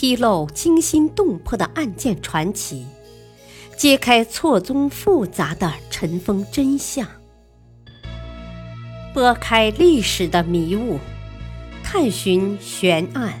[0.00, 2.86] 披露惊心动魄的案件传奇，
[3.76, 7.06] 揭开错综复杂的尘封真相，
[9.12, 10.98] 拨开历史的迷雾，
[11.84, 13.38] 探寻悬案、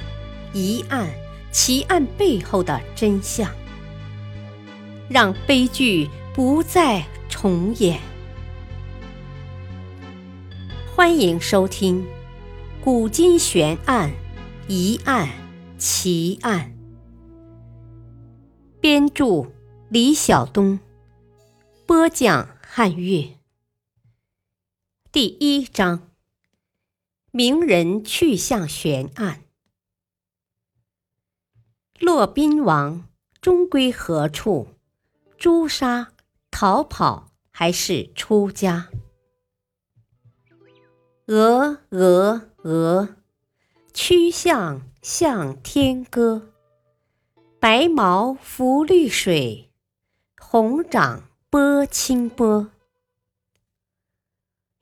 [0.52, 1.08] 疑案、
[1.50, 3.50] 奇案背后的真相，
[5.08, 7.98] 让悲剧不再重演。
[10.94, 12.02] 欢迎收听
[12.84, 14.10] 《古今悬案、
[14.68, 15.26] 疑案、
[15.80, 16.76] 奇案》，
[18.82, 19.50] 编著
[19.88, 20.78] 李晓东，
[21.86, 23.38] 播讲汉乐。
[25.10, 26.10] 第一章：
[27.30, 29.44] 名人去向悬案。
[31.98, 33.08] 骆宾王
[33.40, 34.68] 终归何处？
[35.38, 36.12] 诛杀、
[36.50, 38.90] 逃跑还是出家？
[41.28, 43.16] 鹅鹅鹅，
[43.94, 46.52] 曲项向天歌。
[47.58, 49.70] 白毛浮绿水，
[50.38, 52.70] 红掌拨清波。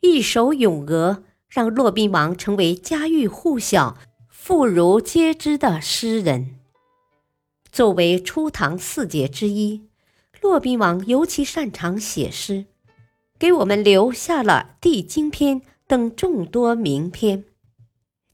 [0.01, 3.97] 一首咏鹅，让骆宾王成为家喻户晓、
[4.29, 6.59] 妇孺皆知的诗人。
[7.71, 9.89] 作为初唐四杰之一，
[10.41, 12.67] 骆宾王尤其擅长写诗，
[13.39, 15.61] 给我们留下了《地经篇》。
[15.87, 17.47] 等众多名篇，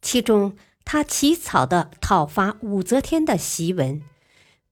[0.03, 4.03] 其中他起草的讨伐武则天的檄文，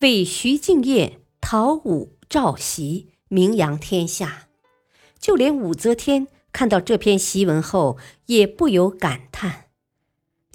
[0.00, 4.48] 为徐敬业讨武召檄名扬天下。
[5.18, 7.96] 就连武则天看到这篇檄文后，
[8.26, 9.66] 也不由感叹：“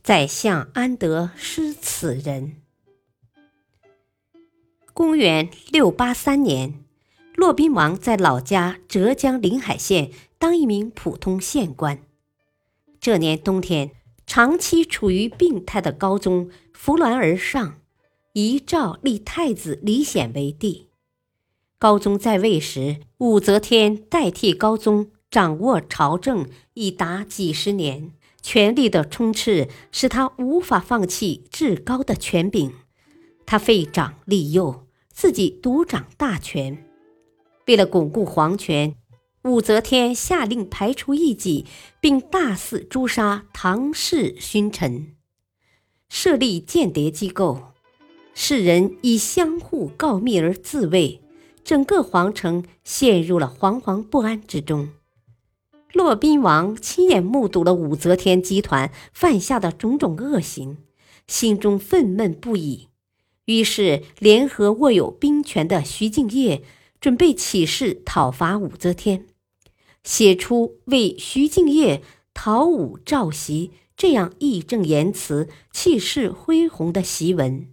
[0.04, 2.62] 宰相安得失此人？”
[4.94, 6.84] 公元六八三年，
[7.36, 12.00] 骆宾王在老家浙江临海县当一名普通县官。
[13.00, 13.92] 这年冬天，
[14.28, 17.80] 长期处于病态的高宗扶鸾而上，
[18.34, 20.90] 遗诏立太子李显为帝。
[21.80, 32.74] 高宗在位时，武则天代替高宗掌握朝政已达几十年，权力的充斥使他无法放弃至高的权柄。
[33.46, 36.86] 他废长立幼，自己独掌大权。
[37.66, 38.96] 为了巩固皇权。
[39.48, 41.66] 武则天下令排除异己，
[42.02, 45.16] 并大肆诛杀唐氏勋臣，
[46.10, 47.72] 设立间谍机构，
[48.34, 51.22] 世人以相互告密而自卫，
[51.64, 54.90] 整个皇城陷入了惶惶不安之中。
[55.94, 60.78] 骆宾王亲眼目睹了武则天集团犯下的种种恶行，
[61.26, 62.90] 心中愤懑不已，
[63.46, 66.64] 于是联合握有兵权的徐敬业，
[67.00, 69.26] 准备起事讨伐武则天。
[70.08, 72.02] 写出为徐敬业
[72.34, 77.68] 讨武召檄这样义正言辞、气势恢宏的檄文，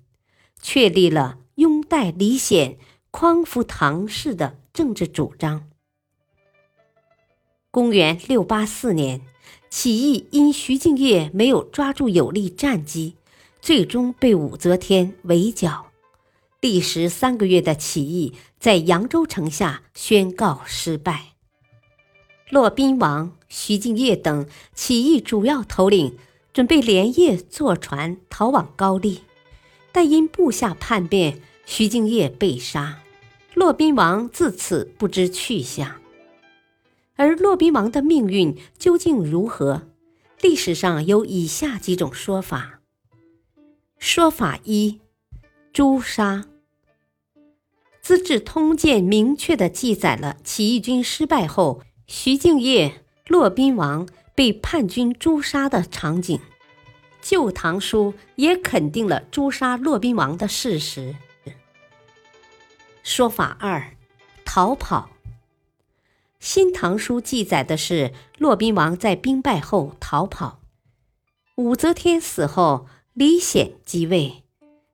[0.60, 2.76] 确立了拥戴李显、
[3.12, 5.68] 匡扶唐氏的政治主张。
[7.70, 9.20] 公元六八四年，
[9.70, 13.14] 起义因徐敬业没有抓住有利战机，
[13.60, 15.92] 最终被武则天围剿。
[16.60, 21.33] 历时三个月的起义在扬州城下宣告失败。
[22.50, 26.18] 骆宾王、徐敬业等起义主要头领
[26.52, 29.22] 准备连夜坐船逃往高丽，
[29.90, 33.00] 但因部下叛变，徐敬业被杀，
[33.54, 36.00] 骆宾王自此不知去向。
[37.16, 39.88] 而骆宾王的命运究竟如何？
[40.42, 42.80] 历史上有以下几种说法。
[43.98, 45.00] 说法一：
[45.72, 46.44] 诛杀。
[48.02, 51.80] 《资治通鉴》明确地记载了起义军失败后。
[52.06, 56.38] 徐敬业、骆宾王被叛军诛杀的场景，
[57.22, 61.16] 《旧唐书》也肯定了诛杀骆宾王的事实。
[63.02, 63.96] 说法二：
[64.44, 65.10] 逃跑。
[66.38, 70.60] 《新唐书》记载的是骆宾王在兵败后逃跑。
[71.56, 74.44] 武则天死后，李显即位，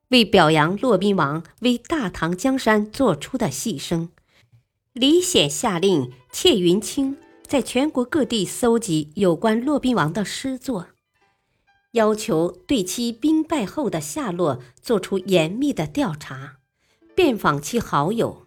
[0.08, 4.10] 为表扬骆宾王为大唐江山做出的牺牲。
[5.00, 7.16] 李显下令窃云清
[7.46, 10.88] 在全国各地搜集有关骆宾王的诗作，
[11.92, 16.58] 要求对其兵败后的下落做出严密的调查，
[17.14, 18.46] 遍访其好友。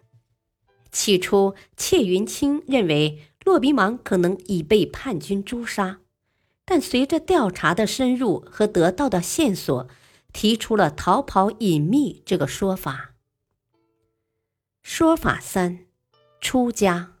[0.92, 5.98] 起初，窃云清认为骆宾王可能已被叛军诛杀，
[6.64, 9.88] 但随着调查的深入和得到的线索，
[10.32, 13.14] 提出了逃跑隐秘这个说法。
[14.84, 15.86] 说法三。
[16.44, 17.14] 出家。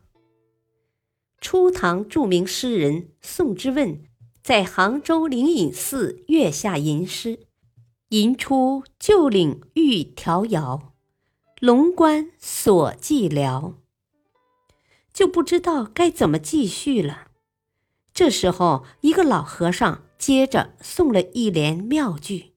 [1.40, 4.04] 初唐著名诗人宋之问
[4.42, 7.46] 在杭州灵隐寺月下吟诗，
[8.10, 10.92] 吟出旧岭欲迢遥，
[11.58, 13.76] 龙关锁寂寥。
[15.14, 17.28] 就不知道该怎么继续了。
[18.12, 22.52] 这时候，一个老和尚接着送了一联妙句：“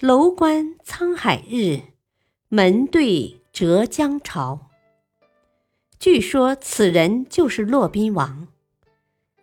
[0.00, 1.92] 楼观沧海日，
[2.48, 4.63] 门对浙江潮。”
[6.04, 8.48] 据说此人就是骆宾王。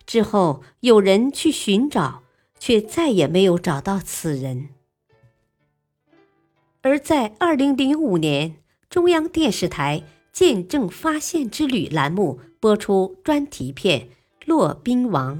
[0.05, 2.21] 之后有人去寻找，
[2.59, 4.69] 却再也没有找到此人。
[6.83, 8.57] 而在二零零五年，
[8.91, 10.01] 中央电视台。
[10.31, 14.01] 《见证发现之旅》栏目播出专题片
[14.45, 15.39] 《骆宾王》，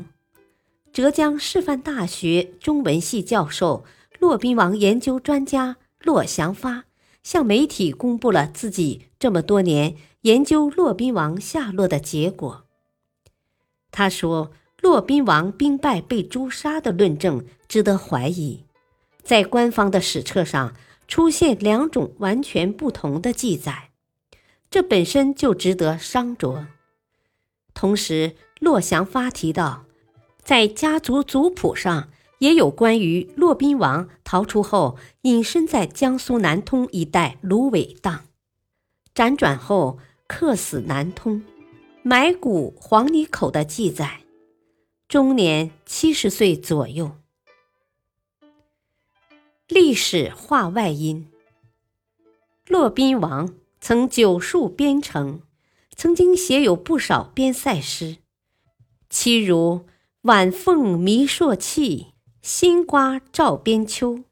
[0.92, 3.86] 浙江师范大学中文系教授、
[4.18, 6.86] 骆宾王研究专家骆祥发
[7.22, 12.66] 向媒体公布了自己这么多年研究骆宾王下落的结果。
[13.92, 14.52] 他说
[14.82, 18.66] ：“骆宾王兵败被诛杀的论证值得怀疑，
[19.24, 20.74] 在官方的史册上
[21.08, 23.90] 出现两种完全不同的记载。”
[24.72, 26.66] 这本身就值得商酌。
[27.74, 29.86] 同时，骆祥发提到，
[30.42, 32.10] 在家族族谱上
[32.40, 38.22] 也有关于骆宾王逃出后隐身在江苏南通一带芦苇荡，
[39.14, 40.00] 辗转后
[40.34, 41.44] 客死南通，
[42.04, 44.22] 埋骨黄泥口的记载，
[45.10, 47.18] 终年七十岁左右。
[49.68, 51.30] 历史话外音：
[52.66, 53.54] 骆宾王。
[53.82, 55.42] 曾九戍边城，
[55.96, 58.18] 曾经写有不少边塞诗，
[59.10, 59.86] 其如
[60.24, 62.14] “晚凤迷朔气，
[62.44, 64.24] 新瓜照边秋”，“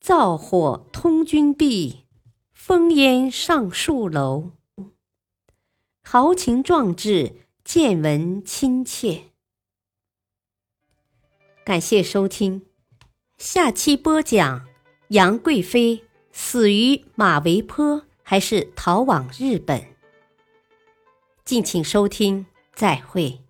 [0.00, 2.00] 灶火通军壁，
[2.54, 4.50] 烽烟上树楼”，
[6.02, 9.24] 豪情壮志，见闻亲切。
[11.64, 12.66] 感谢收听，
[13.38, 14.66] 下期播讲
[15.08, 18.04] 杨贵妃死于马嵬坡。
[18.24, 19.84] 还是逃往日本？
[21.44, 23.41] 敬请收听，再会。